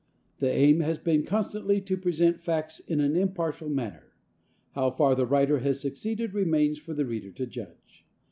[0.39, 4.13] The aim has been constantly to present facts in an impartial manner.
[4.71, 8.03] How far the writer has succeeded remains for the reader to judge.